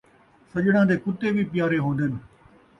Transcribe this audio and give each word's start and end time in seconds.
سڄݨاں 0.51 0.85
دے 0.89 0.95
کتّے 1.03 1.27
وی 1.35 1.43
پیارے 1.51 1.77
ہون٘دن 1.83 2.11